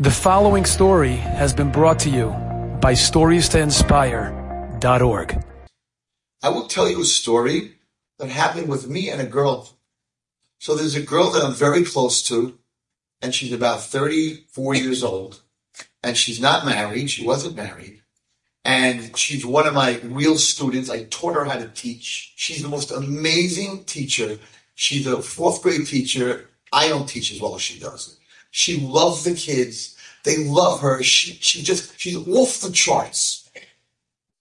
The 0.00 0.12
following 0.12 0.64
story 0.64 1.16
has 1.16 1.52
been 1.52 1.72
brought 1.72 1.98
to 2.00 2.08
you 2.08 2.28
by 2.80 2.92
StoriesToInspire.org. 2.92 5.44
I 6.40 6.48
will 6.50 6.68
tell 6.68 6.88
you 6.88 7.00
a 7.00 7.04
story 7.04 7.72
that 8.20 8.28
happened 8.28 8.68
with 8.68 8.88
me 8.88 9.10
and 9.10 9.20
a 9.20 9.26
girl. 9.26 9.70
So 10.60 10.76
there's 10.76 10.94
a 10.94 11.02
girl 11.02 11.32
that 11.32 11.42
I'm 11.42 11.52
very 11.52 11.82
close 11.82 12.22
to, 12.28 12.56
and 13.20 13.34
she's 13.34 13.52
about 13.52 13.82
34 13.82 14.76
years 14.76 15.02
old, 15.02 15.40
and 16.04 16.16
she's 16.16 16.40
not 16.40 16.64
married. 16.64 17.10
She 17.10 17.26
wasn't 17.26 17.56
married. 17.56 18.00
And 18.64 19.18
she's 19.18 19.44
one 19.44 19.66
of 19.66 19.74
my 19.74 19.98
real 20.04 20.36
students. 20.36 20.90
I 20.90 21.06
taught 21.06 21.34
her 21.34 21.44
how 21.44 21.58
to 21.58 21.66
teach. 21.66 22.34
She's 22.36 22.62
the 22.62 22.68
most 22.68 22.92
amazing 22.92 23.82
teacher. 23.82 24.38
She's 24.76 25.08
a 25.08 25.20
fourth 25.20 25.60
grade 25.60 25.88
teacher. 25.88 26.50
I 26.72 26.88
don't 26.88 27.08
teach 27.08 27.32
as 27.32 27.40
well 27.40 27.56
as 27.56 27.62
she 27.62 27.80
does. 27.80 28.14
She 28.50 28.80
loves 28.80 29.24
the 29.24 29.34
kids. 29.34 29.96
They 30.24 30.44
love 30.44 30.80
her. 30.80 31.02
She, 31.02 31.32
she 31.34 31.62
just, 31.62 31.98
she's 31.98 32.16
off 32.16 32.60
the 32.60 32.72
charts. 32.72 33.48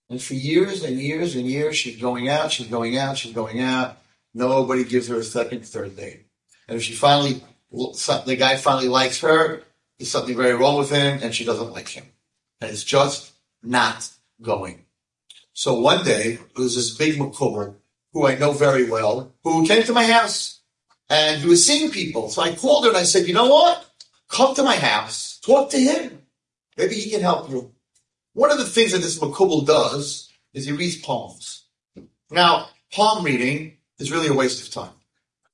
And 0.09 0.21
for 0.21 0.35
years 0.35 0.83
and 0.83 0.99
years 0.99 1.35
and 1.35 1.45
years, 1.45 1.75
she's 1.75 1.99
going 1.99 2.29
out, 2.29 2.51
she's 2.51 2.67
going 2.67 2.97
out, 2.97 3.17
she's 3.17 3.33
going 3.33 3.61
out. 3.61 3.97
Nobody 4.33 4.83
gives 4.83 5.07
her 5.07 5.17
a 5.17 5.23
second, 5.23 5.65
third 5.65 5.97
date. 5.97 6.25
And 6.67 6.77
if 6.77 6.83
she 6.83 6.93
finally, 6.93 7.43
the 7.71 8.35
guy 8.37 8.55
finally 8.55 8.87
likes 8.87 9.19
her, 9.21 9.63
there's 9.97 10.11
something 10.11 10.37
very 10.37 10.53
wrong 10.53 10.77
with 10.77 10.91
him, 10.91 11.19
and 11.21 11.33
she 11.33 11.43
doesn't 11.43 11.71
like 11.71 11.89
him. 11.89 12.05
And 12.61 12.71
it's 12.71 12.83
just 12.83 13.33
not 13.63 14.09
going. 14.41 14.85
So 15.53 15.79
one 15.79 16.05
day, 16.05 16.35
there 16.35 16.63
was 16.63 16.75
this 16.75 16.95
big 16.95 17.17
Makubal, 17.17 17.75
who 18.13 18.27
I 18.27 18.35
know 18.35 18.51
very 18.51 18.89
well, 18.89 19.33
who 19.43 19.65
came 19.65 19.83
to 19.83 19.93
my 19.93 20.05
house. 20.05 20.61
And 21.09 21.41
he 21.41 21.47
was 21.47 21.65
seeing 21.65 21.89
people. 21.89 22.29
So 22.29 22.41
I 22.41 22.53
called 22.53 22.83
her 22.83 22.89
and 22.89 22.97
I 22.97 23.03
said, 23.03 23.27
you 23.27 23.33
know 23.33 23.47
what? 23.47 23.86
Come 24.37 24.53
to 24.53 24.61
my 24.61 24.75
house, 24.75 25.39
talk 25.39 25.71
to 25.71 25.79
him. 25.79 26.21
Maybe 26.77 26.93
he 26.93 27.09
can 27.09 27.21
help 27.21 27.49
you. 27.49 27.71
One 28.33 28.51
of 28.51 28.59
the 28.59 28.65
things 28.65 28.91
that 28.91 28.99
this 28.99 29.17
Makubal 29.17 29.65
does 29.65 30.31
is 30.53 30.67
he 30.67 30.73
reads 30.73 30.97
palms. 30.97 31.63
Now, 32.29 32.67
palm 32.91 33.25
reading 33.25 33.77
is 33.97 34.11
really 34.11 34.27
a 34.27 34.35
waste 34.35 34.61
of 34.61 34.71
time. 34.71 34.93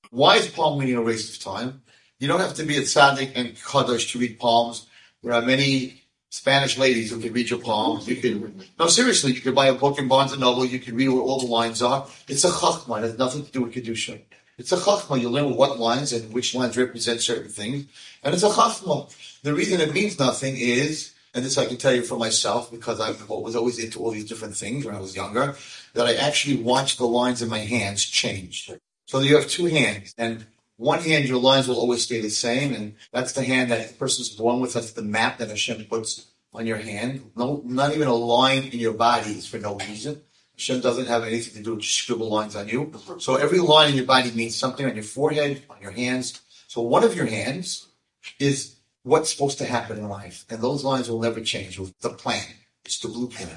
Why 0.10 0.36
is 0.36 0.50
palm 0.50 0.80
reading 0.80 0.98
a 0.98 1.02
waste 1.02 1.34
of 1.34 1.42
time? 1.42 1.82
You 2.20 2.28
don't 2.28 2.42
have 2.42 2.56
to 2.56 2.66
be 2.66 2.76
a 2.76 2.82
tzaddik 2.82 3.32
and 3.36 3.56
kadosh 3.56 4.12
to 4.12 4.20
read 4.20 4.38
palms. 4.38 4.86
There 5.24 5.32
are 5.32 5.42
many 5.42 6.04
Spanish 6.30 6.78
ladies 6.78 7.12
who 7.12 7.22
can 7.22 7.32
read 7.32 7.50
your 7.52 7.62
palms. 7.62 8.06
You 8.06 8.18
can, 8.18 8.66
no, 8.78 8.88
seriously, 8.88 9.32
you 9.32 9.40
could 9.40 9.56
buy 9.56 9.68
a 9.68 9.74
book 9.74 9.98
in 9.98 10.10
Barnes 10.10 10.34
and 10.34 10.42
Noble. 10.42 10.66
You 10.66 10.80
can 10.80 10.98
read 10.98 11.08
what 11.08 11.22
all 11.22 11.40
the 11.40 11.46
lines 11.46 11.82
are. 11.82 12.06
It's 12.28 12.44
a 12.44 12.50
chachma. 12.50 12.98
It 12.98 13.04
has 13.04 13.18
nothing 13.18 13.46
to 13.46 13.52
do 13.54 13.62
with 13.62 13.76
kedusha. 13.76 14.20
It's 14.58 14.72
a 14.72 14.78
chachma. 14.78 15.20
You 15.20 15.30
learn 15.30 15.56
what 15.56 15.80
lines 15.80 16.14
and 16.14 16.32
which 16.34 16.54
lines 16.54 16.78
represent 16.78 17.22
certain 17.22 17.50
things. 17.50 17.86
And 18.24 18.34
it's 18.34 18.44
a 18.44 18.50
chachma. 18.50 19.14
The 19.42 19.54
reason 19.54 19.82
it 19.82 19.94
means 19.94 20.20
nothing 20.20 20.56
is, 20.58 21.14
and 21.34 21.44
this 21.44 21.58
I 21.58 21.66
can 21.66 21.78
tell 21.78 21.94
you 21.94 22.04
for 22.04 22.18
myself 22.18 22.72
because 22.72 23.00
I 23.00 23.12
was 23.34 23.56
always 23.56 23.80
into 23.80 24.00
all 24.00 24.12
these 24.12 24.30
different 24.30 24.56
things 24.56 24.86
when 24.86 24.96
I 24.96 25.00
was 25.00 25.16
younger, 25.16 25.56
that 25.94 26.06
I 26.06 26.16
actually 26.16 26.58
watched 26.58 26.98
the 26.98 27.08
lines 27.08 27.42
in 27.42 27.50
my 27.50 27.60
hands 27.60 28.06
change. 28.06 28.72
So 29.06 29.20
you 29.20 29.36
have 29.36 29.48
two 29.48 29.66
hands 29.66 30.14
and 30.18 30.46
one 30.78 31.00
hand, 31.02 31.26
your 31.26 31.40
lines 31.40 31.68
will 31.68 31.80
always 31.80 32.04
stay 32.04 32.22
the 32.22 32.30
same. 32.30 32.74
And 32.74 32.96
that's 33.12 33.34
the 33.34 33.44
hand 33.44 33.72
that 33.72 33.88
the 33.88 33.94
person's 33.96 34.30
born 34.30 34.60
with. 34.60 34.74
That's 34.74 34.92
the 34.92 35.02
map 35.02 35.38
that 35.38 35.50
Hashem 35.50 35.86
puts 35.86 36.28
on 36.54 36.66
your 36.68 36.78
hand. 36.78 37.32
No, 37.36 37.62
not 37.66 37.94
even 37.94 38.08
a 38.08 38.14
line 38.14 38.64
in 38.64 38.80
your 38.80 38.94
body 38.94 39.32
is 39.32 39.48
for 39.48 39.60
no 39.60 39.76
reason. 39.78 40.22
Hashem 40.56 40.82
doesn't 40.82 41.08
have 41.08 41.24
anything 41.24 41.54
to 41.56 41.64
do 41.64 41.76
with 41.76 41.86
scribble 41.86 42.30
lines 42.30 42.56
on 42.56 42.68
you. 42.68 42.92
So 43.20 43.36
every 43.36 43.60
line 43.60 43.90
in 43.90 43.96
your 43.96 44.06
body 44.06 44.32
means 44.32 44.56
something 44.56 44.86
on 44.86 44.96
your 44.96 45.04
forehead, 45.04 45.64
on 45.70 45.82
your 45.82 45.92
hands. 45.92 46.42
So 46.68 46.82
one 46.82 47.04
of 47.04 47.16
your 47.16 47.26
hands 47.26 47.88
is 48.40 48.76
what's 49.04 49.32
supposed 49.32 49.58
to 49.60 49.66
happen 49.66 49.98
in 49.98 50.08
life. 50.08 50.46
And 50.50 50.62
those 50.62 50.84
lines 50.84 51.10
will 51.10 51.22
never 51.22 51.42
change. 51.42 51.80
The 52.02 52.10
plan. 52.10 52.46
It's 52.86 53.00
the 53.00 53.08
blueprint. 53.08 53.52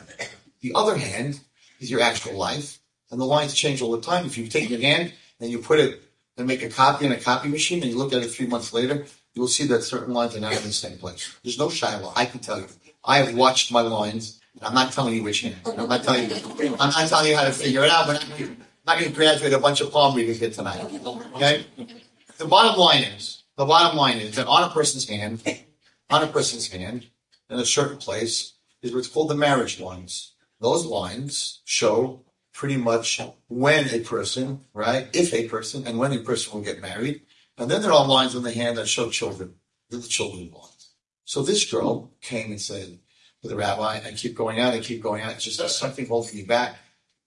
The 0.60 0.72
other 0.74 0.96
hand 0.96 1.40
is 1.80 1.90
your 1.90 2.00
actual 2.00 2.36
life. 2.36 2.78
And 3.10 3.20
the 3.20 3.24
lines 3.24 3.54
change 3.54 3.82
all 3.82 3.92
the 3.92 4.00
time. 4.00 4.26
If 4.26 4.36
you 4.36 4.48
take 4.48 4.70
your 4.70 4.80
hand 4.80 5.12
and 5.38 5.50
you 5.50 5.58
put 5.58 5.78
it 5.78 6.02
and 6.36 6.46
make 6.46 6.62
a 6.62 6.68
copy 6.68 7.06
in 7.06 7.12
a 7.12 7.20
copy 7.20 7.48
machine 7.48 7.82
and 7.82 7.92
you 7.92 7.98
look 7.98 8.12
at 8.12 8.22
it 8.22 8.28
three 8.28 8.46
months 8.46 8.72
later, 8.72 9.06
you 9.34 9.42
will 9.42 9.48
see 9.48 9.66
that 9.66 9.82
certain 9.82 10.14
lines 10.14 10.34
are 10.34 10.40
not 10.40 10.56
in 10.56 10.62
the 10.62 10.72
same 10.72 10.98
place. 10.98 11.36
There's 11.44 11.58
no 11.58 11.68
shaila. 11.68 12.12
I 12.16 12.24
can 12.24 12.40
tell 12.40 12.58
you. 12.58 12.66
I 13.04 13.18
have 13.18 13.36
watched 13.36 13.70
my 13.70 13.82
lines 13.82 14.40
I'm 14.62 14.74
not 14.74 14.92
telling 14.92 15.14
you 15.14 15.22
which 15.22 15.42
hand. 15.42 15.56
I'm 15.66 15.88
not 15.88 16.02
telling 16.02 16.30
you. 16.30 16.36
I'm 16.80 16.90
not 16.90 17.08
telling 17.08 17.30
you 17.30 17.36
how 17.36 17.44
to 17.44 17.52
figure 17.52 17.84
it 17.84 17.90
out. 17.90 18.06
But 18.06 18.24
I'm 18.38 18.56
not 18.86 18.98
going 18.98 19.10
to 19.10 19.16
graduate 19.16 19.52
a 19.52 19.58
bunch 19.58 19.80
of 19.80 19.92
palm 19.92 20.16
readers 20.16 20.38
here 20.38 20.50
tonight. 20.50 20.82
Okay. 21.34 21.66
The 22.38 22.46
bottom 22.46 22.78
line 22.78 23.04
is 23.04 23.44
the 23.56 23.64
bottom 23.64 23.96
line 23.96 24.18
is 24.18 24.36
that 24.36 24.46
on 24.46 24.64
a 24.64 24.72
person's 24.72 25.08
hand, 25.08 25.42
on 26.10 26.22
a 26.22 26.26
person's 26.26 26.68
hand, 26.68 27.06
in 27.48 27.58
a 27.58 27.64
certain 27.64 27.96
place, 27.96 28.54
is 28.82 28.94
what's 28.94 29.08
called 29.08 29.30
the 29.30 29.34
marriage 29.34 29.80
lines. 29.80 30.32
Those 30.60 30.84
lines 30.84 31.60
show 31.64 32.22
pretty 32.52 32.76
much 32.76 33.20
when 33.48 33.88
a 33.88 34.00
person, 34.00 34.60
right, 34.72 35.08
if 35.12 35.32
a 35.32 35.48
person, 35.48 35.86
and 35.86 35.98
when 35.98 36.12
a 36.12 36.18
person 36.18 36.54
will 36.54 36.64
get 36.64 36.80
married. 36.80 37.22
And 37.58 37.70
then 37.70 37.82
there 37.82 37.92
are 37.92 38.06
lines 38.06 38.36
on 38.36 38.42
the 38.42 38.52
hand 38.52 38.76
that 38.76 38.88
show 38.88 39.10
children. 39.10 39.54
The 39.90 40.02
children 40.02 40.50
lines. 40.52 40.90
So 41.24 41.42
this 41.42 41.70
girl 41.70 42.10
came 42.20 42.50
and 42.50 42.60
said, 42.60 42.98
with 43.42 43.50
the 43.50 43.56
rabbi. 43.56 44.00
I 44.04 44.12
keep 44.12 44.34
going 44.34 44.60
out. 44.60 44.74
I 44.74 44.80
keep 44.80 45.02
going 45.02 45.22
out. 45.22 45.32
It's 45.32 45.44
just 45.44 45.78
something 45.78 46.06
holding 46.06 46.36
me 46.36 46.42
back. 46.42 46.76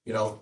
You 0.05 0.13
know, 0.13 0.41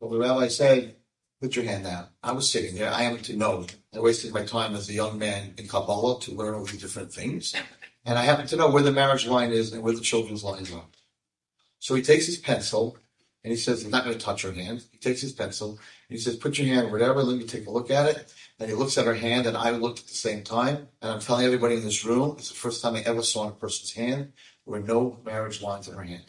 well, 0.00 0.10
the 0.10 0.18
rabbi 0.18 0.48
said, 0.48 0.96
put 1.40 1.56
your 1.56 1.64
hand 1.64 1.84
down. 1.84 2.06
I 2.22 2.32
was 2.32 2.50
sitting 2.50 2.74
there. 2.74 2.90
I 2.90 3.02
happen 3.02 3.22
to 3.24 3.36
know. 3.36 3.66
I 3.94 4.00
wasted 4.00 4.32
my 4.32 4.44
time 4.44 4.74
as 4.74 4.88
a 4.88 4.94
young 4.94 5.18
man 5.18 5.54
in 5.58 5.68
Kabbalah 5.68 6.20
to 6.20 6.34
learn 6.34 6.54
all 6.54 6.64
these 6.64 6.80
different 6.80 7.12
things. 7.12 7.54
And 8.04 8.18
I 8.18 8.22
happen 8.22 8.46
to 8.46 8.56
know 8.56 8.70
where 8.70 8.82
the 8.82 8.92
marriage 8.92 9.26
line 9.26 9.50
is 9.50 9.72
and 9.72 9.82
where 9.82 9.94
the 9.94 10.00
children's 10.00 10.44
lines 10.44 10.72
are. 10.72 10.84
So 11.78 11.94
he 11.94 12.02
takes 12.02 12.26
his 12.26 12.38
pencil 12.38 12.98
and 13.42 13.50
he 13.50 13.56
says, 13.56 13.84
I'm 13.84 13.90
not 13.90 14.04
going 14.04 14.16
to 14.16 14.24
touch 14.24 14.42
her 14.42 14.52
hand. 14.52 14.84
He 14.92 14.98
takes 14.98 15.22
his 15.22 15.32
pencil 15.32 15.70
and 15.70 15.78
he 16.08 16.18
says, 16.18 16.36
put 16.36 16.58
your 16.58 16.66
hand 16.66 16.92
whatever. 16.92 17.22
Let 17.22 17.38
me 17.38 17.46
take 17.46 17.66
a 17.66 17.70
look 17.70 17.90
at 17.90 18.06
it. 18.06 18.34
And 18.58 18.68
he 18.68 18.74
looks 18.74 18.98
at 18.98 19.06
her 19.06 19.14
hand 19.14 19.46
and 19.46 19.56
I 19.56 19.70
looked 19.70 20.00
at 20.00 20.06
the 20.06 20.14
same 20.14 20.42
time. 20.42 20.88
And 21.00 21.12
I'm 21.12 21.20
telling 21.20 21.46
everybody 21.46 21.76
in 21.76 21.84
this 21.84 22.04
room, 22.04 22.36
it's 22.38 22.50
the 22.50 22.54
first 22.54 22.82
time 22.82 22.96
I 22.96 23.00
ever 23.00 23.22
saw 23.22 23.48
a 23.48 23.52
person's 23.52 23.92
hand. 23.92 24.32
There 24.66 24.78
were 24.78 24.80
no 24.80 25.18
marriage 25.24 25.62
lines 25.62 25.88
in 25.88 25.94
her 25.94 26.02
hand. 26.02 26.24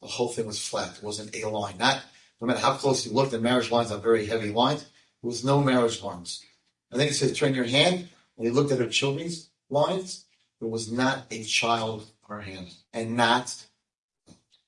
The 0.00 0.08
whole 0.08 0.28
thing 0.28 0.46
was 0.46 0.66
flat. 0.66 0.96
It 0.96 1.04
wasn't 1.04 1.36
a 1.36 1.48
line. 1.48 1.78
Not, 1.78 2.02
no 2.40 2.48
matter 2.48 2.58
how 2.58 2.74
close 2.74 3.06
you 3.06 3.12
looked, 3.12 3.30
the 3.30 3.38
marriage 3.38 3.70
lines 3.70 3.92
are 3.92 3.98
very 3.98 4.26
heavy 4.26 4.50
lines. 4.50 4.82
There 4.82 5.28
was 5.28 5.44
no 5.44 5.62
marriage 5.62 6.02
lines. 6.02 6.44
And 6.90 7.00
then 7.00 7.06
he 7.06 7.14
says, 7.14 7.38
turn 7.38 7.54
your 7.54 7.66
hand. 7.66 8.08
And 8.36 8.46
he 8.46 8.50
looked 8.50 8.72
at 8.72 8.80
her 8.80 8.88
children's 8.88 9.50
lines. 9.70 10.24
There 10.58 10.68
was 10.68 10.90
not 10.90 11.26
a 11.30 11.44
child 11.44 12.10
on 12.28 12.36
her 12.36 12.42
hand. 12.42 12.72
And 12.92 13.16
not. 13.16 13.64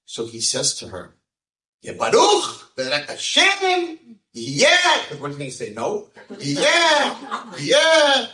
So 0.05 0.27
he 0.27 0.41
says 0.41 0.77
to 0.77 0.89
her, 0.89 1.15
yeah, 1.85 1.93
Baruch, 1.93 2.73
Hashem, 2.79 3.99
yeah. 4.33 4.99
What 5.19 5.35
he 5.35 5.51
say? 5.51 5.75
No? 5.75 6.09
Yeah, 6.39 7.45
yeah. 7.61 8.27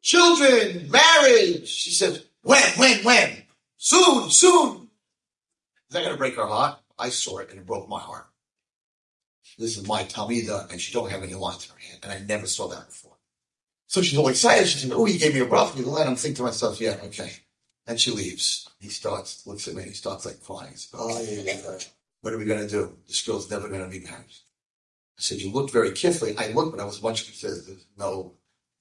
Children, 0.00 0.88
marriage. 0.90 1.68
She 1.68 1.90
says, 1.90 2.24
when, 2.42 2.62
when, 2.76 3.02
when? 3.04 3.42
Soon, 3.78 4.30
soon. 4.30 4.88
Is 5.88 5.94
that 5.94 6.02
going 6.04 6.12
to 6.12 6.18
break 6.18 6.36
her 6.36 6.46
heart? 6.46 6.78
I 6.96 7.08
saw 7.08 7.38
it 7.38 7.50
and 7.50 7.58
it 7.58 7.66
broke 7.66 7.88
my 7.88 7.98
heart. 7.98 8.28
This 9.58 9.76
is 9.76 9.86
my 9.86 10.04
Talmida 10.04 10.70
and 10.70 10.80
she 10.80 10.92
don't 10.92 11.10
have 11.10 11.24
any 11.24 11.34
lines 11.34 11.66
in 11.66 11.72
her 11.72 11.80
hand. 11.80 11.98
And 12.04 12.12
I 12.12 12.24
never 12.24 12.46
saw 12.46 12.68
that 12.68 12.86
before. 12.86 13.16
So 13.88 14.02
she's 14.02 14.18
all 14.18 14.28
excited. 14.28 14.68
She 14.68 14.78
said, 14.78 14.92
oh, 14.94 15.06
you 15.06 15.18
gave 15.18 15.34
me 15.34 15.40
a 15.40 15.46
rough. 15.46 15.76
You 15.76 15.84
let 15.86 16.06
him 16.06 16.14
think 16.14 16.36
to 16.36 16.44
myself, 16.44 16.80
yeah, 16.80 16.96
okay. 17.06 17.32
And 17.86 18.00
she 18.00 18.10
leaves. 18.10 18.68
He 18.80 18.88
starts, 18.88 19.46
looks 19.46 19.66
at 19.66 19.74
me, 19.74 19.82
he 19.82 19.92
starts 19.92 20.24
like 20.24 20.42
crying. 20.42 20.76
Says, 20.76 20.90
oh, 20.94 21.20
yeah, 21.22 21.42
yeah. 21.42 21.78
What 22.20 22.32
are 22.32 22.38
we 22.38 22.44
going 22.44 22.60
to 22.60 22.68
do? 22.68 22.96
This 23.08 23.22
girl's 23.26 23.50
never 23.50 23.68
going 23.68 23.82
to 23.82 23.88
be 23.90 24.04
married. 24.04 24.36
I 25.18 25.20
said, 25.20 25.38
you 25.38 25.50
looked 25.50 25.72
very 25.72 25.90
carefully. 25.90 26.36
I 26.38 26.52
looked, 26.52 26.76
but 26.76 26.80
I 26.80 26.86
was 26.86 27.02
much 27.02 27.26
concerned. 27.26 27.62
There's 27.66 27.86
no 27.98 28.34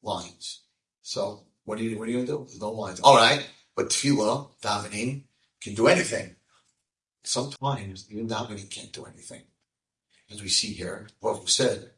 lines. 0.03 0.61
So 1.01 1.43
what 1.65 1.79
are 1.79 1.83
you, 1.83 1.97
what 1.97 2.07
are 2.07 2.11
you 2.11 2.17
going 2.17 2.27
to 2.27 2.31
do? 2.31 2.45
There's 2.47 2.61
no 2.61 2.71
lines. 2.71 2.99
All 2.99 3.15
right. 3.15 3.47
But 3.75 3.89
tefillah, 3.89 4.49
davening, 4.61 5.23
can 5.61 5.73
do 5.73 5.87
anything. 5.87 6.35
Sometimes 7.23 8.07
even 8.11 8.27
davening 8.27 8.69
can't 8.69 8.93
do 8.93 9.05
anything. 9.05 9.41
As 10.31 10.41
we 10.41 10.49
see 10.49 10.73
here, 10.73 11.07
what 11.19 11.41
we 11.41 11.47
said, 11.47 11.91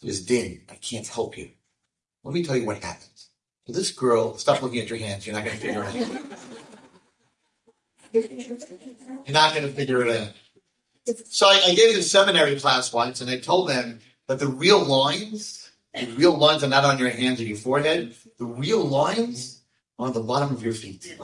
there's 0.00 0.24
din. 0.24 0.62
I 0.70 0.74
can't 0.74 1.06
help 1.06 1.36
you. 1.36 1.50
Let 2.22 2.34
me 2.34 2.44
tell 2.44 2.56
you 2.56 2.66
what 2.66 2.82
happens. 2.82 3.29
This 3.72 3.92
girl, 3.92 4.36
stop 4.36 4.62
looking 4.62 4.80
at 4.80 4.88
your 4.90 4.98
hands. 4.98 5.26
You're 5.26 5.36
not 5.36 5.44
going 5.44 5.58
to 5.58 5.62
figure 5.62 5.84
it 5.84 5.86
out. 5.86 6.22
You're 8.12 9.34
not 9.34 9.54
going 9.54 9.66
to 9.66 9.72
figure 9.72 10.04
it 10.06 10.16
out. 10.16 10.32
So 11.28 11.46
I, 11.46 11.60
I 11.68 11.74
gave 11.74 11.94
the 11.94 12.02
seminary 12.02 12.58
class 12.58 12.92
once, 12.92 13.20
and 13.20 13.30
I 13.30 13.38
told 13.38 13.68
them 13.68 14.00
that 14.26 14.38
the 14.38 14.46
real 14.46 14.84
lines, 14.84 15.70
the 15.94 16.06
real 16.12 16.36
lines 16.36 16.62
are 16.62 16.68
not 16.68 16.84
on 16.84 16.98
your 16.98 17.10
hands 17.10 17.40
or 17.40 17.44
your 17.44 17.56
forehead. 17.56 18.14
The 18.38 18.44
real 18.44 18.84
lines 18.84 19.62
are 19.98 20.08
on 20.08 20.12
the 20.12 20.20
bottom 20.20 20.54
of 20.54 20.62
your 20.62 20.74
feet. 20.74 21.16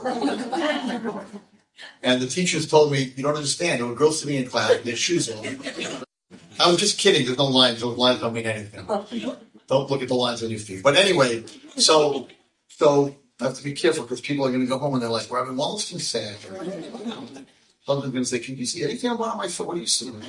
and 2.03 2.21
the 2.23 2.27
teachers 2.27 2.69
told 2.69 2.93
me, 2.93 3.13
you 3.17 3.23
don't 3.23 3.37
understand. 3.37 3.81
There 3.81 3.87
were 3.87 3.95
girls 3.95 4.21
sitting 4.21 4.37
in 4.37 4.49
class 4.49 4.71
with 4.71 4.85
their 4.85 4.97
shoes 4.97 5.31
on. 5.31 5.45
I 6.59 6.69
was 6.71 6.79
just 6.79 6.99
kidding. 6.99 7.27
There's 7.27 7.39
no 7.39 7.47
lines. 7.47 7.81
Those 7.81 7.99
lines 7.99 8.21
don't 8.21 8.33
mean 8.33 8.47
anything. 8.47 8.87
Don't 9.67 9.91
look 9.91 10.03
at 10.03 10.09
the 10.09 10.15
lines 10.15 10.43
on 10.43 10.51
your 10.51 10.59
feet. 10.59 10.83
But 10.83 10.97
anyway, 10.97 11.45
so 11.77 12.29
so 12.77 13.17
I 13.41 13.45
have 13.45 13.55
to 13.55 13.65
be 13.65 13.73
careful 13.73 14.03
because 14.03 14.21
people 14.21 14.45
are 14.45 14.51
going 14.51 14.61
to 14.61 14.67
go 14.67 14.77
home 14.77 14.93
and 14.93 15.03
they're 15.03 15.09
like, 15.09 15.31
Rabbi 15.31 15.51
Wallerstein 15.51 15.99
said. 15.99 16.37
Husband's 17.87 18.13
going 18.13 18.13
to 18.13 18.25
say, 18.27 18.39
Can 18.39 18.59
you 18.59 18.67
see 18.67 18.85
anything 18.85 19.13
about 19.13 19.39
my 19.39 19.49
foot? 19.49 19.67
What 19.67 19.79
are 19.79 19.81
you 19.81 19.87
seeing? 19.87 20.21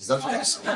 Is 0.00 0.06
that 0.08 0.22
what 0.22 0.46
see? 0.46 0.66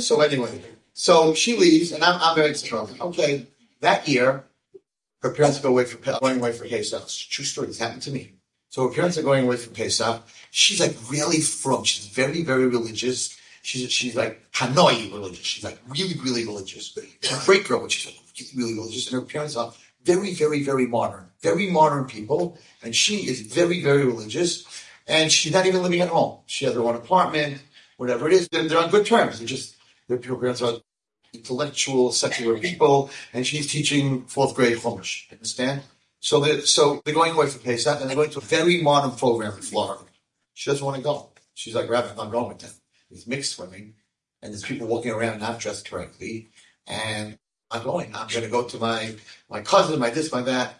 So, 0.00 0.20
anyway, 0.20 0.62
so 0.92 1.34
she 1.34 1.56
leaves 1.56 1.90
and 1.90 2.04
I'm, 2.04 2.20
I'm 2.22 2.36
very. 2.36 2.54
Okay, 3.00 3.48
that 3.80 4.06
year, 4.06 4.44
her 5.22 5.30
parents 5.30 5.58
go 5.58 5.70
away 5.70 5.84
for 5.84 5.98
going 6.20 6.38
away 6.38 6.52
for 6.52 6.68
Pesach. 6.68 7.08
True 7.30 7.44
story. 7.44 7.66
This 7.66 7.78
happened 7.78 8.02
to 8.02 8.12
me. 8.12 8.34
So 8.68 8.86
her 8.86 8.94
parents 8.94 9.18
are 9.18 9.22
going 9.22 9.44
away 9.44 9.56
for 9.56 9.70
Pesach. 9.70 10.22
She's 10.52 10.78
like 10.78 10.94
really 11.10 11.40
from. 11.40 11.82
She's 11.82 12.06
very, 12.06 12.44
very 12.44 12.68
religious. 12.68 13.36
She's 13.68 13.92
she's 13.92 14.16
like 14.16 14.50
kanoi 14.52 15.12
religious. 15.12 15.44
She's 15.44 15.62
like 15.62 15.78
really, 15.88 16.14
really 16.24 16.46
religious. 16.46 16.96
A 16.96 17.44
great 17.44 17.68
girl, 17.68 17.80
but 17.82 17.92
she's 17.92 18.06
like 18.06 18.16
really, 18.34 18.50
really 18.56 18.78
religious. 18.78 19.12
And 19.12 19.20
her 19.20 19.26
parents 19.26 19.56
are 19.56 19.74
very, 20.04 20.32
very, 20.32 20.62
very 20.62 20.86
modern, 20.86 21.26
very 21.42 21.70
modern 21.70 22.06
people. 22.06 22.56
And 22.82 22.96
she 22.96 23.28
is 23.28 23.42
very, 23.42 23.82
very 23.82 24.06
religious. 24.06 24.64
And 25.06 25.30
she's 25.30 25.52
not 25.52 25.66
even 25.66 25.82
living 25.82 26.00
at 26.00 26.08
home. 26.08 26.38
She 26.46 26.64
has 26.64 26.72
her 26.72 26.80
own 26.80 26.94
apartment, 26.94 27.60
whatever 27.98 28.26
it 28.28 28.32
is. 28.32 28.48
They're, 28.48 28.66
they're 28.66 28.78
on 28.78 28.88
good 28.88 29.04
terms. 29.04 29.38
They're 29.38 29.46
just 29.46 29.76
their 30.08 30.16
parents 30.16 30.62
are 30.62 30.76
intellectual, 31.34 32.10
secular 32.10 32.58
people, 32.58 33.10
and 33.34 33.46
she's 33.46 33.70
teaching 33.70 34.24
fourth 34.24 34.54
grade 34.54 34.78
Chumash. 34.78 35.30
Understand? 35.30 35.82
So 36.20 36.40
they're, 36.40 36.62
so 36.62 37.02
they're 37.04 37.12
going 37.12 37.34
away 37.34 37.48
for 37.48 37.58
Pesach, 37.58 38.00
and 38.00 38.08
they're 38.08 38.16
going 38.16 38.30
to 38.30 38.38
a 38.38 38.48
very 38.56 38.80
modern 38.80 39.10
program 39.10 39.52
in 39.52 39.60
Florida. 39.60 40.04
She 40.54 40.70
doesn't 40.70 40.84
want 40.84 40.96
to 40.96 41.02
go. 41.02 41.28
She's 41.52 41.74
like, 41.74 41.90
Rabbi, 41.90 42.18
I'm 42.18 42.30
going 42.30 42.48
with 42.48 42.60
them. 42.60 42.70
It's 43.10 43.26
mixed 43.26 43.56
swimming, 43.56 43.94
and 44.42 44.52
there's 44.52 44.64
people 44.64 44.86
walking 44.86 45.12
around 45.12 45.40
not 45.40 45.60
dressed 45.60 45.90
correctly, 45.90 46.48
and 46.86 47.38
I'm 47.70 47.82
going. 47.82 48.14
I'm 48.14 48.28
going 48.28 48.44
to 48.44 48.50
go 48.50 48.64
to 48.64 48.78
my 48.78 49.14
my 49.48 49.60
cousin, 49.60 49.98
my 49.98 50.10
this, 50.10 50.32
my 50.32 50.42
that. 50.42 50.74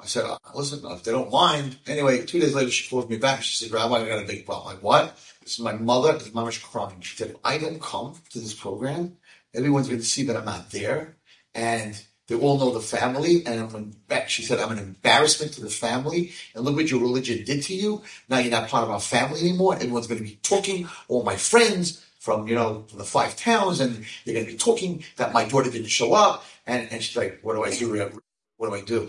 I 0.00 0.06
said, 0.06 0.24
uh, 0.26 0.38
listen, 0.54 0.88
if 0.92 1.02
they 1.02 1.10
don't 1.10 1.32
mind. 1.32 1.76
Anyway, 1.88 2.24
two 2.24 2.38
days 2.38 2.54
later, 2.54 2.70
she 2.70 2.88
called 2.88 3.10
me 3.10 3.16
back. 3.16 3.42
She 3.42 3.64
said, 3.64 3.74
Rabbi, 3.74 3.96
I 3.96 4.08
got 4.08 4.22
a 4.22 4.26
big 4.26 4.46
problem. 4.46 4.74
Like, 4.74 4.82
what? 4.82 5.16
This 5.42 5.54
is 5.54 5.60
my 5.60 5.72
mother. 5.72 6.12
This 6.12 6.32
mom 6.32 6.46
is 6.48 6.56
crying. 6.58 7.00
She 7.00 7.16
said, 7.16 7.34
I 7.44 7.58
don't 7.58 7.82
come 7.82 8.14
to 8.30 8.38
this 8.38 8.54
program, 8.54 9.16
everyone's 9.54 9.88
going 9.88 10.00
to 10.00 10.06
see 10.06 10.22
that 10.24 10.36
I'm 10.36 10.44
not 10.44 10.70
there. 10.70 11.16
And 11.54 12.00
they 12.28 12.36
all 12.36 12.58
know 12.58 12.72
the 12.72 12.80
family. 12.80 13.44
And 13.46 13.94
she 14.28 14.42
said, 14.42 14.60
I'm 14.60 14.70
an 14.70 14.78
embarrassment 14.78 15.52
to 15.54 15.62
the 15.62 15.70
family. 15.70 16.32
And 16.54 16.64
look 16.64 16.76
what 16.76 16.90
your 16.90 17.00
religion 17.00 17.44
did 17.44 17.62
to 17.64 17.74
you. 17.74 18.02
Now 18.28 18.38
you're 18.38 18.50
not 18.50 18.68
part 18.68 18.84
of 18.84 18.90
our 18.90 19.00
family 19.00 19.40
anymore. 19.40 19.74
Everyone's 19.74 20.06
going 20.06 20.18
to 20.18 20.24
be 20.24 20.38
talking. 20.42 20.88
All 21.08 21.24
my 21.24 21.36
friends 21.36 22.04
from, 22.20 22.46
you 22.46 22.54
know, 22.54 22.84
from 22.88 22.98
the 22.98 23.04
five 23.04 23.34
towns. 23.36 23.80
And 23.80 24.04
they're 24.24 24.34
going 24.34 24.46
to 24.46 24.52
be 24.52 24.58
talking 24.58 25.04
that 25.16 25.32
my 25.32 25.44
daughter 25.46 25.70
didn't 25.70 25.88
show 25.88 26.12
up. 26.12 26.44
And, 26.66 26.86
and 26.92 27.02
she's 27.02 27.16
like, 27.16 27.40
what 27.42 27.54
do 27.54 27.64
I 27.64 27.74
do? 27.74 28.20
What 28.58 28.68
do 28.68 28.74
I 28.74 28.82
do? 28.82 29.08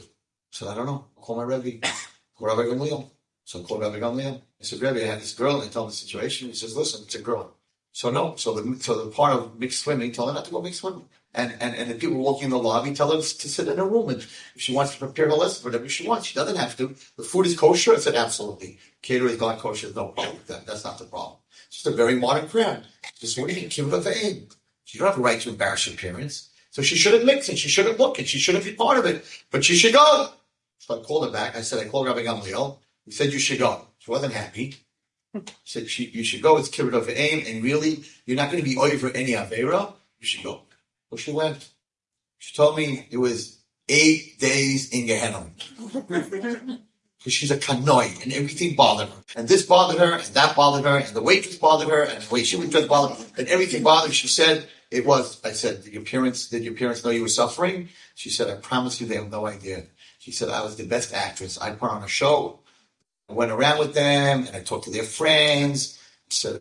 So 0.51 0.69
I 0.69 0.75
don't 0.75 0.86
know. 0.86 1.06
I'll 1.18 1.24
call 1.24 1.36
my 1.36 1.44
Rebbe. 1.44 1.86
Call 2.38 2.48
Rabbi 2.48 2.63
Gamliel. 2.63 3.10
So 3.44 3.60
I 3.60 3.63
called 3.63 3.81
Rabbi 3.81 4.00
Gamliel. 4.00 4.36
I 4.38 4.63
said, 4.63 4.81
Rebbe, 4.81 5.04
I 5.04 5.07
had 5.07 5.19
this 5.19 5.33
girl. 5.33 5.60
And 5.60 5.69
I 5.69 5.74
told 5.74 5.88
him 5.88 5.92
the 5.92 5.95
situation. 5.95 6.48
He 6.48 6.54
says, 6.56 6.77
listen, 6.77 7.01
it's 7.04 7.16
a 7.16 7.21
girl. 7.21 7.54
So 7.92 8.12
no, 8.12 8.36
so 8.36 8.54
the 8.54 8.80
so 8.80 9.04
the 9.04 9.12
part 9.12 9.33
of 9.33 9.60
mixed 9.60 9.81
swimming, 9.83 10.12
tell 10.12 10.27
her 10.27 10.33
not 10.33 10.45
to 10.45 10.51
go 10.51 10.62
mixed 10.62 10.81
swimming. 10.81 11.06
And, 11.34 11.56
and 11.60 11.76
and 11.76 11.92
the 11.92 11.96
people 11.96 12.18
walking 12.18 12.46
in 12.46 12.50
the 12.50 12.58
lobby 12.58 12.94
tell 12.94 13.12
her 13.12 13.18
to 13.18 13.24
sit 13.24 13.68
in 13.68 13.78
a 13.78 13.86
room. 13.86 14.10
And 14.10 14.20
if 14.20 14.56
she 14.58 14.74
wants 14.74 14.94
to 14.94 15.00
prepare 15.00 15.28
her 15.28 15.34
lesson, 15.34 15.62
for 15.62 15.70
whatever 15.70 15.88
she 15.88 16.08
wants, 16.08 16.26
she 16.26 16.34
doesn't 16.34 16.58
have 16.58 16.76
to. 16.78 16.96
The 17.18 17.24
food 17.24 17.46
is 17.46 17.58
kosher. 17.58 17.94
I 17.94 17.98
said 17.98 18.16
absolutely. 18.16 18.80
Catering 19.04 19.36
is 19.36 19.40
not 19.40 19.60
kosher. 19.60 19.90
no 19.96 20.08
problem 20.08 20.38
with 20.38 20.48
that. 20.48 20.66
That's 20.66 20.84
not 20.84 20.98
the 20.98 21.06
problem. 21.06 21.38
It's 21.68 21.84
just 21.84 21.88
a 21.88 21.92
very 21.92 22.16
modern 22.16 22.50
crowd. 22.50 22.84
Just 23.20 23.38
what 23.38 23.48
do 23.48 23.54
you 23.54 23.62
mean? 23.62 23.70
Give 23.70 23.92
her 23.92 24.00
the. 24.00 24.48
You 24.88 25.00
don't 25.00 25.10
have 25.10 25.20
a 25.20 25.22
right 25.22 25.40
to 25.42 25.50
embarrass 25.50 25.86
your 25.86 25.96
parents. 25.96 26.50
So 26.72 26.81
she 26.81 26.96
shouldn't 26.96 27.26
mix 27.26 27.48
and 27.48 27.58
she 27.60 27.70
shouldn't 27.70 28.00
look 28.00 28.18
and 28.18 28.28
she 28.28 28.40
shouldn't 28.40 28.66
be 28.66 28.74
part 28.74 28.98
of 28.98 29.06
it. 29.06 29.24
But 29.52 29.64
she 29.64 29.76
should 29.76 29.94
go. 29.94 30.30
So 30.80 31.00
I 31.00 31.04
called 31.04 31.26
her 31.26 31.31
back. 31.31 31.56
I 31.56 31.62
said, 31.62 31.80
I 31.80 31.90
called 31.90 32.08
Rabbi 32.08 32.24
Gamliel. 32.24 32.80
He 33.06 33.12
said 33.12 33.31
you 33.31 33.40
should 33.40 33.60
go. 33.60 33.86
She 34.00 34.10
wasn't 34.10 34.34
happy 34.34 34.78
said 35.64 35.88
you 35.98 36.24
should 36.24 36.42
go. 36.42 36.58
It's 36.58 36.70
kibbud 36.70 36.94
av 36.94 37.08
va'em, 37.08 37.50
and 37.50 37.64
really, 37.64 38.04
you're 38.26 38.38
not 38.38 38.52
going 38.52 38.64
to 38.64 38.70
be 38.70 38.78
over 38.78 39.10
any 39.12 39.31
avera. 39.31 39.94
You 40.20 40.28
should 40.28 40.44
go. 40.44 40.62
Well, 41.10 41.18
she 41.18 41.32
went. 41.32 41.70
She 42.38 42.56
told 42.56 42.78
me 42.78 43.08
it 43.12 43.18
was 43.18 43.60
eight 43.88 44.40
days 44.40 44.90
in 44.92 45.08
Gehenna. 45.08 45.48
Because 47.20 47.34
she's 47.34 47.52
a 47.52 47.58
kanoi, 47.58 48.24
and 48.24 48.32
everything 48.32 48.78
bothered 48.78 49.10
her. 49.10 49.24
And 49.36 49.46
this 49.46 49.66
bothered 49.66 50.00
her, 50.00 50.14
and 50.14 50.34
that 50.36 50.56
bothered 50.56 50.86
her, 50.86 51.00
and 51.00 51.14
the 51.14 51.22
waitress 51.22 51.58
bothered 51.58 51.90
her, 51.90 52.04
and 52.04 52.24
the 52.24 52.34
way 52.34 52.46
she 52.46 52.56
was 52.56 52.70
dressed 52.70 52.88
bothered 52.88 53.18
her, 53.18 53.26
and 53.38 53.48
everything 53.50 53.84
bothered 53.84 54.12
her. 54.12 54.14
She 54.14 54.30
said, 54.30 54.70
it 54.90 55.06
was, 55.06 55.44
I 55.44 55.52
said, 55.52 55.84
did 55.84 55.94
your 55.94 56.04
parents, 56.04 56.48
did 56.48 56.64
your 56.64 56.74
parents 56.76 57.04
know 57.04 57.12
you 57.12 57.22
were 57.22 57.28
suffering? 57.28 57.90
She 58.16 58.30
said, 58.30 58.50
I 58.50 58.56
promise 58.56 59.00
you 59.00 59.08
they 59.08 59.16
have 59.16 59.30
no 59.30 59.46
idea. 59.46 59.84
She 60.18 60.32
said, 60.32 60.50
I 60.50 60.64
was 60.64 60.78
the 60.78 60.86
best 60.86 61.14
actress. 61.14 61.58
I 61.58 61.72
put 61.72 61.92
on 61.92 62.04
a 62.04 62.08
show. 62.08 62.60
I 63.30 63.34
went 63.34 63.52
around 63.52 63.80
with 63.80 63.94
them 63.94 64.48
and 64.48 64.56
I 64.56 64.62
talked 64.62 64.86
to 64.86 64.92
their 64.92 65.04
friends. 65.04 66.00
So 66.30 66.60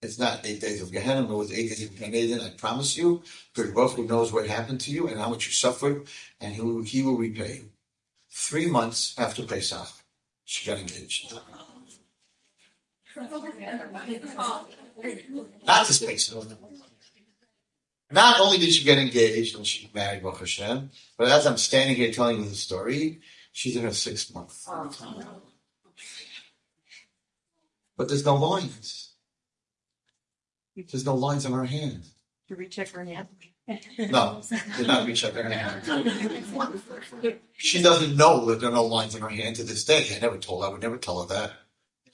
it's 0.00 0.18
not 0.18 0.46
eight 0.46 0.60
days 0.60 0.80
of 0.80 0.92
Gehenna, 0.92 1.22
it 1.22 1.36
was 1.36 1.52
eight 1.52 1.68
days 1.68 1.84
of 1.84 1.98
Gehenna. 1.98 2.44
I 2.44 2.50
promise 2.50 2.96
you, 2.96 3.22
God 3.54 3.74
Baruch 3.74 3.98
knows 4.08 4.32
what 4.32 4.46
happened 4.46 4.80
to 4.82 4.92
you 4.92 5.08
and 5.08 5.18
how 5.18 5.28
much 5.28 5.46
you 5.46 5.52
suffered, 5.52 6.06
and 6.40 6.54
he 6.54 6.60
will, 6.60 6.82
he 6.82 7.02
will 7.02 7.16
repay 7.16 7.54
you. 7.54 7.70
Three 8.30 8.66
months 8.66 9.14
after 9.18 9.42
Pesach, 9.42 9.88
she 10.44 10.70
got 10.70 10.78
engaged. 10.78 11.34
Not 15.66 15.86
this 15.86 16.04
Pesach. 16.04 16.44
Not 18.10 18.40
only 18.40 18.58
did 18.58 18.72
she 18.72 18.84
get 18.84 18.98
engaged 18.98 19.56
and 19.56 19.66
she 19.66 19.90
married 19.92 20.22
Baruch 20.22 20.38
Hashem, 20.40 20.90
but 21.16 21.28
as 21.28 21.46
I'm 21.46 21.58
standing 21.58 21.96
here 21.96 22.12
telling 22.12 22.38
you 22.38 22.48
the 22.48 22.54
story, 22.54 23.20
she's 23.52 23.76
in 23.76 23.82
her 23.82 23.92
sixth 23.92 24.32
month. 24.32 24.66
But 27.96 28.08
there's 28.08 28.24
no 28.24 28.36
lines. 28.36 29.07
There's 30.86 31.04
no 31.04 31.14
lines 31.14 31.46
on 31.46 31.52
her 31.52 31.64
hand. 31.64 32.04
To 32.48 32.54
recheck 32.56 32.88
her 32.90 33.04
hand? 33.04 33.28
No, 33.98 34.40
did 34.76 34.86
not 34.86 35.06
recheck 35.06 35.34
her 35.34 35.42
hand. 35.42 35.82
She 37.60 37.82
doesn't 37.82 38.16
know 38.16 38.46
that 38.46 38.60
there 38.60 38.70
are 38.70 38.72
no 38.72 38.84
lines 38.84 39.14
on 39.14 39.20
her 39.20 39.28
hand 39.28 39.56
to 39.56 39.64
this 39.64 39.84
day. 39.84 40.06
I 40.14 40.20
never 40.20 40.38
told 40.38 40.62
her. 40.62 40.68
I 40.68 40.72
would 40.72 40.80
never 40.80 40.96
tell 40.96 41.20
her 41.20 41.28
that. 41.34 41.52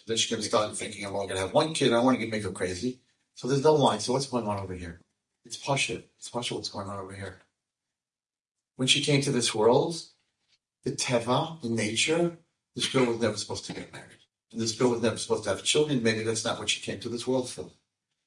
Then 0.07 0.17
to 0.17 0.43
start 0.43 0.77
thinking, 0.77 1.05
I'm 1.05 1.15
only 1.15 1.29
going 1.29 1.37
to 1.37 1.43
have 1.43 1.55
one 1.55 1.75
kid. 1.75 1.93
I 1.93 2.01
want 2.01 2.19
to 2.19 2.27
make 2.27 2.43
her 2.43 2.51
crazy. 2.51 3.01
So 3.35 3.47
there's 3.47 3.63
no 3.63 3.75
line. 3.75 4.01
So 4.01 4.15
what's 4.15 4.27
going 4.27 4.47
on 4.47 4.59
over 4.59 4.75
here? 4.75 5.01
It's 5.45 5.57
Pasha. 5.57 6.03
It's 6.19 6.29
Pasha 6.29 6.55
what's 6.55 6.69
going 6.69 6.89
on 6.89 6.99
over 6.99 7.15
here. 7.15 7.43
When 8.77 8.89
she 8.89 9.03
came 9.03 9.21
to 9.21 9.31
this 9.31 9.55
world, 9.55 9.97
the 10.83 10.93
Teva, 10.93 11.61
the 11.63 11.69
nature, 11.69 12.39
this 12.75 12.89
girl 12.89 13.07
was 13.07 13.21
never 13.21 13.37
supposed 13.37 13.67
to 13.67 13.75
get 13.75 13.93
married 13.93 14.19
and 14.55 14.63
this 14.63 14.73
girl 14.73 14.91
was 14.91 15.03
never 15.03 15.17
supposed 15.17 15.45
to 15.45 15.51
have 15.51 15.63
children. 15.65 16.03
Maybe 16.03 16.23
that's 16.23 16.45
not 16.45 16.59
what 16.59 16.71
she 16.71 16.81
came 16.81 17.01
to 17.01 17.09
this 17.09 17.27
world 17.27 17.51
for. 17.51 17.71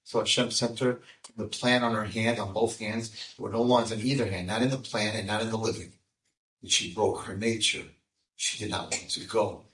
So 0.08 0.20
Hashem 0.20 0.52
sent 0.52 0.80
her 0.80 1.02
the 1.36 1.48
plan 1.48 1.84
on 1.84 1.94
her 1.94 2.06
hand, 2.06 2.40
on 2.40 2.54
both 2.54 2.80
hands. 2.80 3.10
There 3.36 3.44
were 3.44 3.52
no 3.52 3.62
lines 3.62 3.92
on 3.92 4.00
either 4.00 4.26
hand, 4.26 4.48
not 4.48 4.62
in 4.62 4.70
the 4.70 4.78
plan 4.78 5.18
and 5.18 5.28
not 5.28 5.42
in 5.42 5.50
the 5.50 5.58
living. 5.58 5.92
And 6.62 6.72
she 6.72 6.94
broke 6.94 7.24
her 7.24 7.36
nature. 7.36 7.84
She 8.38 8.58
did 8.58 8.72
not 8.72 8.90
want 8.90 9.10
to 9.10 9.26
go. 9.26 9.66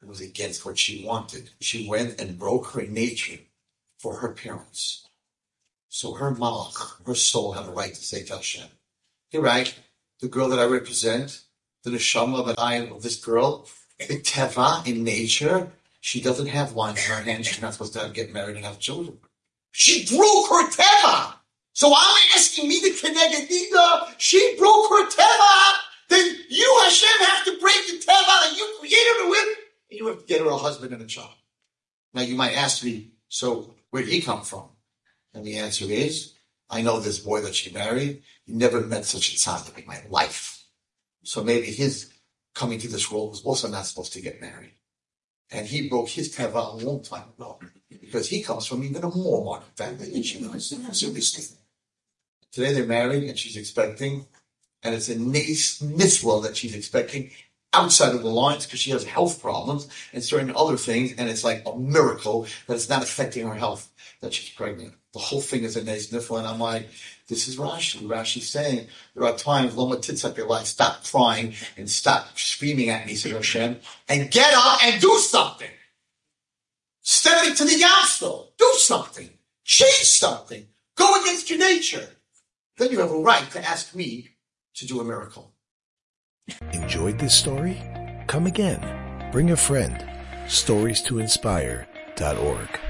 It 0.00 0.06
was 0.06 0.20
against 0.20 0.64
what 0.64 0.78
she 0.78 1.04
wanted. 1.04 1.50
She 1.60 1.88
went 1.88 2.20
and 2.20 2.38
broke 2.38 2.68
her 2.68 2.82
nature 2.82 3.40
for 3.98 4.18
her 4.18 4.28
parents. 4.28 5.08
So 5.88 6.14
her 6.14 6.30
malach, 6.30 7.04
her 7.04 7.16
soul, 7.16 7.54
had 7.54 7.66
a 7.66 7.72
right 7.72 7.92
to 7.92 8.04
say 8.04 8.22
to 8.26 8.36
Hashem, 8.36 8.68
"You're 9.32 9.42
right. 9.42 9.74
The 10.20 10.28
girl 10.28 10.48
that 10.50 10.60
I 10.60 10.66
represent, 10.66 11.40
the 11.82 11.90
neshama 11.90 12.46
that 12.46 12.60
I 12.60 12.74
am 12.76 12.92
of 12.92 13.02
this 13.02 13.16
girl, 13.16 13.68
the 13.98 14.20
teva 14.20 14.86
in 14.86 15.02
nature, 15.02 15.72
she 16.00 16.20
doesn't 16.20 16.46
have 16.46 16.74
wine 16.74 16.96
in 16.96 17.02
her 17.02 17.22
hand. 17.22 17.44
She's 17.44 17.60
not 17.60 17.72
supposed 17.72 17.94
to 17.94 18.08
get 18.14 18.32
married 18.32 18.54
and 18.54 18.64
have 18.64 18.78
children. 18.78 19.18
She 19.72 20.06
broke 20.16 20.48
her 20.48 20.68
teva. 20.70 21.34
So 21.72 21.92
I'm 21.96 22.18
asking 22.34 22.68
me 22.68 22.80
to 22.80 22.90
connect 23.00 23.34
Kenegedida. 23.34 24.14
She 24.18 24.56
broke 24.58 24.90
her 24.90 25.06
teva. 25.08 25.78
Then 26.08 26.36
you, 26.48 26.80
Hashem, 26.84 27.26
have 27.26 27.44
to 27.44 27.58
break 27.60 27.86
the 27.86 27.98
teva 27.98 28.06
that 28.06 28.54
you 28.56 28.76
created 28.78 29.22
her 29.22 29.30
with. 29.30 29.48
And 29.90 29.98
you 30.00 30.06
have 30.08 30.18
to 30.18 30.26
get 30.26 30.40
her 30.40 30.48
a 30.48 30.56
husband 30.56 30.92
and 30.92 31.02
a 31.02 31.06
child. 31.06 31.30
Now 32.12 32.22
you 32.22 32.34
might 32.34 32.54
ask 32.54 32.84
me, 32.84 33.12
so 33.28 33.76
where 33.90 34.02
did 34.02 34.12
he 34.12 34.20
come 34.20 34.42
from? 34.42 34.70
And 35.32 35.44
the 35.44 35.58
answer 35.58 35.84
is, 35.88 36.34
I 36.68 36.82
know 36.82 37.00
this 37.00 37.20
boy 37.20 37.40
that 37.42 37.54
she 37.54 37.72
married. 37.72 38.22
He 38.44 38.52
never 38.52 38.80
met 38.80 39.04
such 39.04 39.32
a 39.32 39.36
tzaddik 39.36 39.78
in 39.78 39.86
my 39.86 40.02
life. 40.08 40.64
So 41.22 41.44
maybe 41.44 41.66
his 41.66 42.12
coming 42.54 42.78
to 42.80 42.88
this 42.88 43.10
world 43.10 43.30
was 43.30 43.42
also 43.42 43.68
not 43.68 43.86
supposed 43.86 44.12
to 44.14 44.20
get 44.20 44.40
married. 44.40 44.72
And 45.50 45.66
he 45.66 45.88
broke 45.88 46.08
his 46.08 46.34
teva 46.34 46.74
a 46.74 46.76
long 46.84 47.02
time 47.02 47.24
ago 47.36 47.58
because 48.00 48.28
he 48.28 48.42
comes 48.42 48.66
from 48.66 48.84
even 48.84 49.02
a 49.02 49.10
more 49.10 49.44
modern 49.44 49.68
family 49.74 50.10
than 50.10 50.22
she 50.22 50.40
does. 50.40 50.70
Today 52.52 52.72
they're 52.72 52.86
married 52.86 53.24
and 53.24 53.38
she's 53.38 53.56
expecting, 53.56 54.26
and 54.82 54.94
it's 54.94 55.08
in 55.08 55.32
this 55.32 56.22
world 56.22 56.44
that 56.44 56.56
she's 56.56 56.74
expecting 56.74 57.30
outside 57.72 58.14
of 58.14 58.22
the 58.22 58.28
lines 58.28 58.66
because 58.66 58.80
she 58.80 58.90
has 58.90 59.04
health 59.04 59.40
problems 59.40 59.88
and 60.12 60.22
certain 60.22 60.52
other 60.56 60.76
things. 60.76 61.14
And 61.16 61.28
it's 61.28 61.44
like 61.44 61.62
a 61.66 61.76
miracle 61.76 62.46
that 62.66 62.74
it's 62.74 62.88
not 62.88 63.02
affecting 63.02 63.46
her 63.46 63.54
health 63.54 63.92
that 64.20 64.34
she's 64.34 64.50
pregnant. 64.50 64.94
The 65.12 65.20
whole 65.20 65.40
thing 65.40 65.64
is 65.64 65.76
a 65.76 65.84
nes 65.84 66.08
nifla. 66.10 66.38
And 66.38 66.48
I'm 66.48 66.60
like, 66.60 66.88
this 67.30 67.48
is 67.48 67.56
Rashi. 67.56 68.02
Rashi's 68.02 68.48
saying 68.48 68.88
there 69.14 69.24
are 69.24 69.36
times, 69.36 69.76
Loma 69.76 69.98
you're 70.36 70.46
like, 70.46 70.66
stop 70.66 71.02
crying 71.04 71.54
and 71.78 71.88
stop 71.88 72.38
screaming 72.38 72.90
at 72.90 73.06
me, 73.06 73.14
said 73.14 73.32
Hashem, 73.32 73.78
and 74.08 74.30
get 74.30 74.52
up 74.52 74.84
and 74.84 75.00
do 75.00 75.16
something. 75.18 75.70
Step 77.00 77.46
into 77.46 77.64
the 77.64 77.82
Yamstel. 77.82 78.48
Do 78.58 78.72
something. 78.76 79.30
Change 79.64 80.04
something. 80.04 80.66
Go 80.96 81.22
against 81.22 81.48
your 81.48 81.58
nature. 81.58 82.06
Then 82.76 82.90
you 82.90 83.00
have 83.00 83.10
a 83.10 83.18
right 83.18 83.50
to 83.52 83.66
ask 83.66 83.94
me 83.94 84.28
to 84.74 84.86
do 84.86 85.00
a 85.00 85.04
miracle. 85.04 85.54
Enjoyed 86.72 87.18
this 87.18 87.34
story? 87.34 87.80
Come 88.26 88.46
again. 88.46 89.30
Bring 89.32 89.50
a 89.50 89.56
friend. 89.56 90.04
Stories 90.48 91.00
to 91.02 91.20
inspire.org. 91.20 92.89